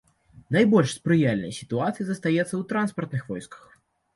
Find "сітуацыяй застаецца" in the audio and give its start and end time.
1.59-2.49